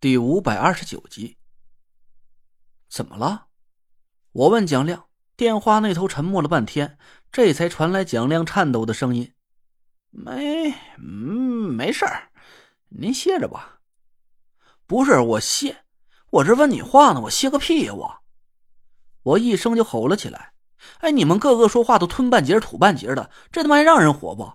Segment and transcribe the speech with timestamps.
[0.00, 1.38] 第五百二十九集，
[2.88, 3.46] 怎么了？
[4.30, 5.06] 我问蒋亮。
[5.36, 6.96] 电话那头沉默了半天，
[7.32, 9.32] 这才传来蒋亮颤抖的声音
[10.10, 12.30] ：“没，嗯，没事儿，
[12.90, 13.80] 您歇着吧。
[14.86, 15.84] ”“不是我歇，
[16.30, 18.22] 我这问你话呢，我歇个屁呀！”我，
[19.22, 20.52] 我一声就吼了起来
[21.02, 24.52] ：“哎，你们个个说话都吞半截吐半截的，这他妈还让人活不？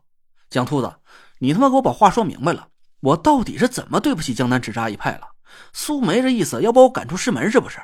[0.50, 1.02] 蒋秃子，
[1.40, 2.70] 你他妈给我把话说明白了，
[3.02, 5.32] 我到底是怎么对不起江南纸扎一派了？”
[5.72, 7.80] 苏梅这意思要把我赶出师门是不是？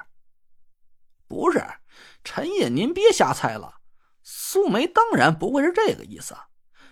[1.28, 1.64] 不是，
[2.24, 3.76] 陈爷您别瞎猜了。
[4.24, 6.36] 苏梅当然不会是这个意思。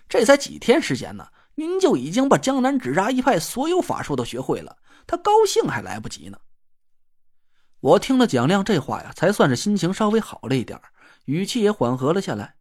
[0.08, 6.38] 这才几天时间呢，您就已经把江南纸扎一派所有法术都学会了，他高兴还来不及呢。
[7.80, 10.80] 我听了蒋亮这话呀，才算是心情稍微好了一点，
[11.26, 12.56] 语气也缓和了下来。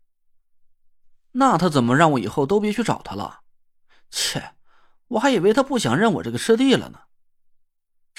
[1.31, 3.41] 那他怎么让我以后都别去找他了？
[4.09, 4.55] 切，
[5.07, 6.99] 我还以为他不想认我这个师弟了呢。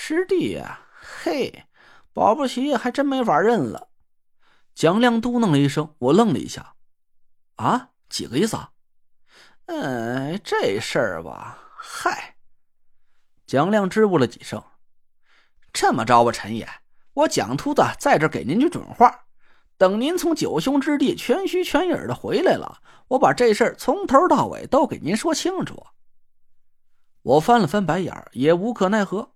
[0.00, 1.64] 师弟呀，嘿，
[2.12, 3.88] 保不齐还真没法认了。
[4.72, 6.76] 蒋亮嘟囔了一声，我愣了一下。
[7.56, 8.70] 啊，几个意思啊？
[9.66, 12.36] 嗯，这事儿吧，嗨。
[13.44, 14.62] 蒋亮支吾了几声。
[15.72, 16.66] 这么着吧，陈爷，
[17.12, 19.24] 我蒋秃子在这给您句准话，
[19.76, 25.88] 等您从九兄之地全虚全影的回来了，我把这事儿从头到尾都给您说清楚。
[27.22, 29.34] 我翻了翻白眼也无可奈何。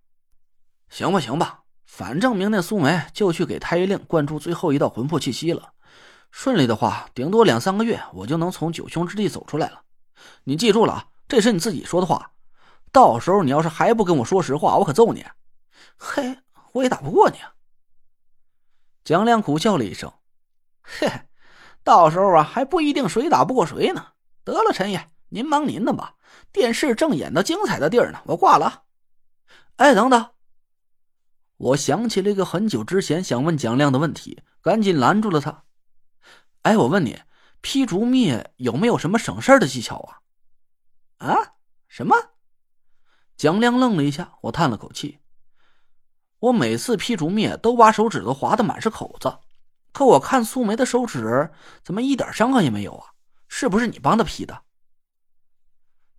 [0.93, 5.73] 行吧，行吧，反正明天苏梅就去给太医令灌注最后一道魂魄气息了。
[6.31, 9.85] 顺利的话，顶多两三个月，我就能从九兄之地走出来了。
[10.45, 12.33] 你记住了啊，这是你自己说的话。
[12.93, 15.25] 到时候你要是还不跟我说实话，我可揍你。
[15.97, 16.41] 嘿，
[16.73, 17.39] 我也打不过你。
[17.39, 17.55] 啊。
[19.03, 20.13] 蒋亮苦笑了一声，
[20.83, 21.11] 嘿，
[21.83, 24.09] 到时候啊，还不一定谁打不过谁呢。
[24.45, 26.17] 得了，陈爷，您忙您的吧。
[26.53, 28.83] 电视正演到精彩的地儿呢，我挂了。
[29.77, 30.29] 哎，等等。
[31.63, 35.63] 我想起了一个很久之前想问蒋亮的问题，赶紧拦住了他。
[36.63, 37.21] 哎，我问你，
[37.61, 40.01] 劈竹篾有没有什么省事的技巧
[41.19, 41.29] 啊？
[41.29, 41.37] 啊？
[41.87, 42.17] 什么？
[43.37, 45.21] 蒋亮愣了一下，我叹了口气。
[46.41, 49.39] 我每次劈竹篾都把手指头划得满是口子，
[49.93, 51.53] 可我看苏梅的手指
[51.85, 53.13] 怎么一点伤痕也没有啊？
[53.47, 54.63] 是不是你帮她劈的？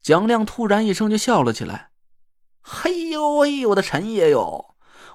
[0.01, 1.91] 蒋亮突然一声就笑了起来。
[2.61, 4.72] 嘿呦喂，我的陈爷哟！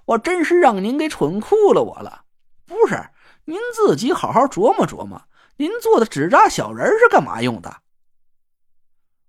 [0.08, 2.24] 我真是让您给蠢哭了我了，
[2.64, 3.10] 不是？
[3.44, 5.22] 您自己好好琢磨琢磨，
[5.56, 7.82] 您做的纸扎小人是干嘛用的？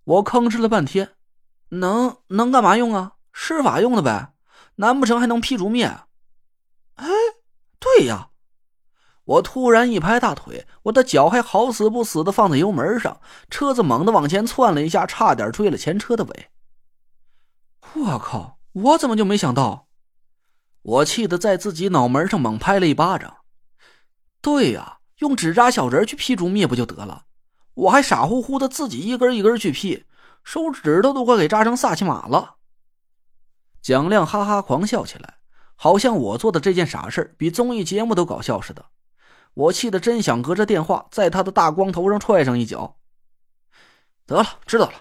[0.05, 1.15] 我吭哧了半天，
[1.69, 3.13] 能能干嘛用啊？
[3.33, 4.33] 施法用的呗，
[4.75, 6.03] 难不成还能劈竹篾？
[6.95, 7.07] 哎，
[7.79, 8.29] 对呀！
[9.25, 13.19] 我突然一拍大腿，我的脚还好死不死的放在油门上，
[13.49, 16.49] 车子猛地往前窜了一下，差点追了前车的尾。
[17.95, 18.59] 我靠！
[18.71, 19.88] 我怎么就没想到？
[20.89, 23.37] 我气得在自己脑门上猛拍了一巴掌。
[24.41, 27.25] 对呀，用纸扎小人去劈竹篾不就得了？
[27.75, 30.05] 我还傻乎乎的自己一根一根去劈，
[30.43, 32.55] 手指头都快给扎成萨其马了。
[33.83, 35.35] 蒋亮哈哈狂笑起来，
[35.75, 38.83] 好像我做的这件傻事比综艺节目都搞笑似的。
[39.53, 42.97] 我气得真想隔着电话在他的大光头上踹上一脚。
[44.25, 44.93] 得了，知道了。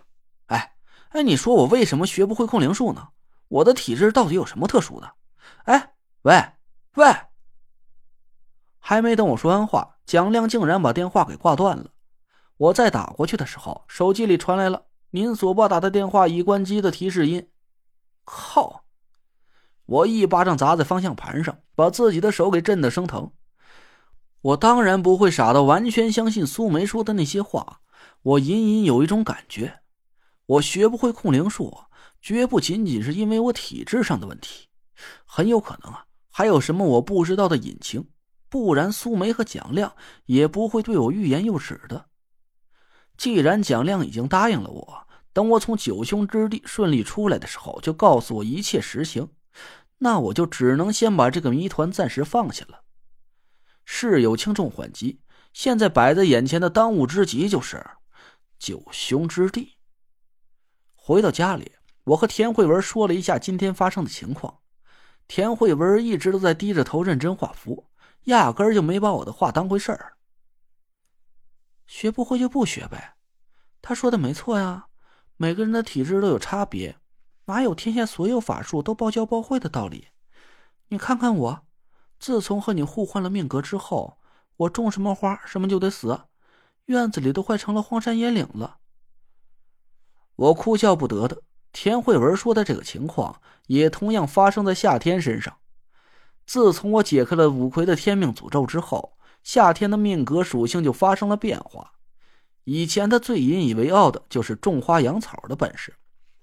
[0.48, 0.74] 哎
[1.10, 3.08] 哎，你说我为什么学不会控灵术呢？
[3.48, 5.10] 我的体质到底有什么特殊的？
[5.64, 6.52] 哎，喂，
[6.94, 7.06] 喂！
[8.78, 11.90] 还没等我说完话，蒋亮竟然把电话给挂断了。
[12.56, 17.48] 我再打过去的时候，手机里传来了“您所拨打的电话已关机”的提示音。
[18.24, 18.84] 靠！
[19.86, 23.32] 我一巴掌砸在方向盘上，把自己的手给震得生疼。
[24.40, 27.80] 我当然不会傻到完全相信苏梅说的那些话。
[28.22, 29.80] 我隐隐有一种感觉，
[30.46, 31.84] 我学不会控灵术，
[32.20, 34.68] 绝不仅仅是因为我体质上的问题。
[35.24, 38.08] 很有可能啊，还有什么我不知道的隐情，
[38.48, 39.94] 不然苏梅和蒋亮
[40.26, 42.06] 也不会对我欲言又止的。
[43.16, 49.28] 既然蒋亮已经答应了我，等我从九兄之地顺利出来的时候，就告诉我一切实情，
[49.98, 52.84] 那我就只能先把这个谜团暂时放下了。
[53.84, 55.20] 事有轻重缓急，
[55.52, 57.84] 现在摆在眼前的当务之急就是
[58.58, 59.76] 九兄之地。
[60.94, 61.72] 回到家里，
[62.04, 64.58] 我和田慧文说了一下今天发生的情况。
[65.28, 67.86] 田慧文一直都在低着头认真画符，
[68.24, 70.14] 压根儿就没把我的话当回事儿。
[71.86, 73.14] 学不会就不学呗，
[73.80, 74.86] 他说的没错呀。
[75.36, 76.98] 每个人的体质都有差别，
[77.44, 80.08] 哪有天下所有法术都包教包会的道理？
[80.88, 81.66] 你看看我，
[82.18, 84.18] 自从和你互换了命格之后，
[84.56, 86.22] 我种什么花什么就得死，
[86.86, 88.78] 院子里都快成了荒山野岭了。
[90.34, 91.42] 我哭笑不得的，
[91.72, 95.56] 田慧文说的这个情况，也同样发生在夏天身上。
[96.46, 101.92] 自从我解开了五魁的天命诅咒之后，夏天的命格属性就发生了变化。
[102.64, 105.94] 以前他最引以为傲的就是种花养草的本事，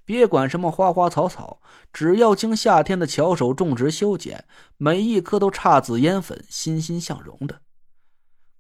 [0.06, 1.60] 别管什么花花草草，
[1.92, 4.46] 只要经夏天的巧手种植修剪，
[4.78, 7.62] 每一棵都姹紫嫣粉、欣欣向荣的。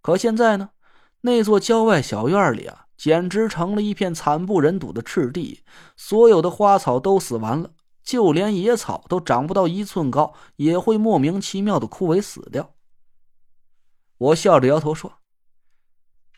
[0.02, 0.70] 可现在呢，
[1.22, 2.85] 那座郊外小院里啊。
[2.98, 5.64] 简直成了一片惨不忍睹的赤地，
[5.98, 12.76] 所有的花草都死完了，就连野草都长不到一寸高，也会莫名其妙的枯萎死掉。
[14.18, 15.20] 我笑着摇头说：“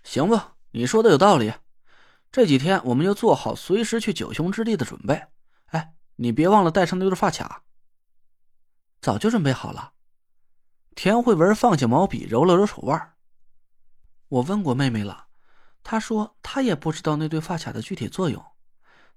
[0.04, 1.54] 行吧，你说的有道理。
[2.32, 5.28] 这几天我们就做好随时去九雄之地的准备。
[5.68, 7.64] 哎，你别忘了带上那对发卡。
[9.00, 9.94] 早就准备好了。”
[10.96, 13.14] 田慧文放下毛笔，揉了揉手腕。
[14.30, 15.27] 我问过妹妹了。
[15.84, 18.44] 他说：“他也不知道那对发卡的具体作用。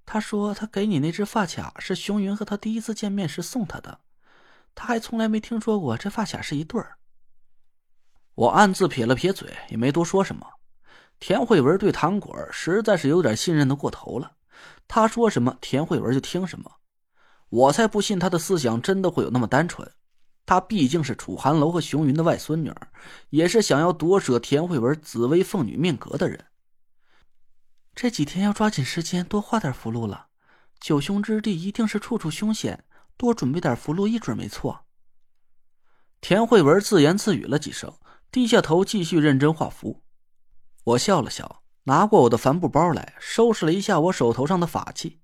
[0.07, 4.01] 他说他给你那只发卡是熊云和他第一次见面时送他的，
[4.75, 6.97] 他还从来没听说过这发卡是一对儿。”
[8.35, 10.47] 我暗自撇了撇嘴，也没多说什么。
[11.19, 14.33] 田慧文对糖果实在是有点信任的过头了，
[14.89, 16.71] 他说什么田慧文就听什么。
[17.51, 19.91] 我才不信他的思想真的会有那么单纯。
[20.47, 22.73] 他毕竟是楚寒楼和熊云的外孙女，
[23.29, 26.47] 也是想要夺舍田慧文紫薇凤女命格的人。
[27.95, 30.29] 这几天要抓紧时间多画点符箓了，
[30.79, 32.85] 九凶之地一定是处处凶险，
[33.17, 34.87] 多准备点符箓一准没错。
[36.21, 37.93] 田慧文自言自语了几声，
[38.31, 40.03] 低下头继续认真画符。
[40.85, 45.21] 我笑了笑，拿过我的帆布包来，收拾了一下我手头上的法器。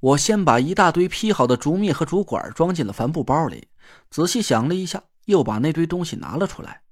[0.00, 3.68] 我先把一大堆劈好的竹篾和竹管装进了帆布包里，
[4.08, 6.82] 仔细想了一下，又把那堆东西拿了出来。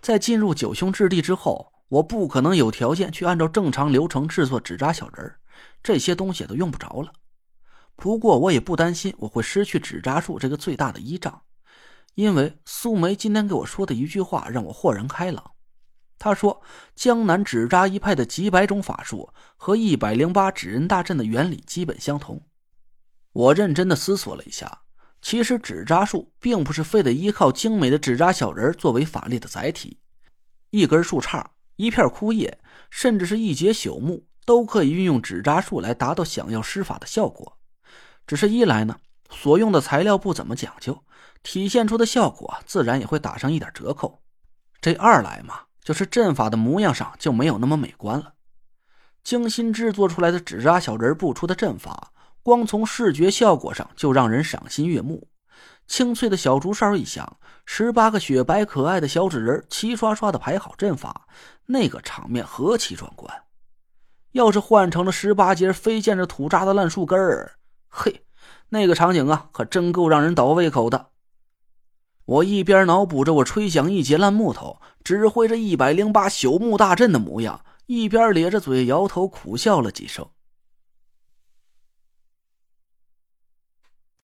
[0.00, 1.71] 在进入九凶之地之后。
[1.92, 5.34] 我不可能有条件去按照正常流程制作纸扎小人
[5.82, 7.12] 这些东西都用不着了。
[7.96, 11.42] 不过我也不担心我会失去纸扎术这个最大的依仗，
[12.14, 15.50] 因为苏梅今天给我说的一句话让我豁然开朗。
[16.18, 16.62] 她说
[16.96, 22.40] ：“江南纸扎一派的几百种法术和一百零八纸人大阵的原理基本相同。”
[23.34, 24.80] 我认真的思索了一下，
[25.20, 29.98] 其实纸扎术并不是非得依靠精美的纸扎小人作为法力的载体，
[30.70, 31.44] 一根树杈。
[31.82, 37.58] 一片枯叶，甚至是一截朽木，都可以运用纸扎术来达到想要施法的效果。
[38.24, 38.96] 只是一来呢，
[39.30, 41.02] 所用的材料不怎么讲究，
[41.42, 44.22] 体现出的效果自然也会打上一点折扣。
[44.80, 48.34] 这二来嘛，就是阵法的模样上就没有那么美观了。
[49.24, 52.12] 精心制作出来的纸扎小人布出的阵法，
[52.44, 55.26] 光从视觉效果上就让人赏心悦目。
[55.86, 57.36] 清脆的小竹哨一响，
[57.66, 61.26] 十八个雪白可爱的小纸人齐刷刷的排好阵法，
[61.66, 63.42] 那个场面何其壮观！
[64.32, 67.52] 要是换成了十八节飞溅着土渣的烂树根儿，
[67.88, 68.24] 嘿，
[68.70, 71.08] 那个场景啊，可真够让人倒胃口的。
[72.24, 80.26] 我一边脑补着我吹响一截烂木头，指挥着一百零八朽木大阵的模样，一边咧着嘴摇头苦笑了几声。